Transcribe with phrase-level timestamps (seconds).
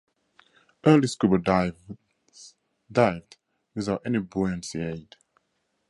[0.83, 2.55] Early scuba divers
[2.91, 3.37] dived
[3.75, 5.15] without any buoyancy aid.